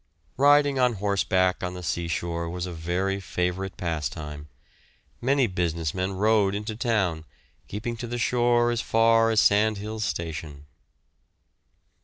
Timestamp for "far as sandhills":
8.81-10.03